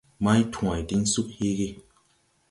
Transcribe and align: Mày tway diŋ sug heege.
Mày 0.25 0.41
tway 0.53 0.79
diŋ 0.89 1.03
sug 1.13 1.27
heege. 1.37 1.69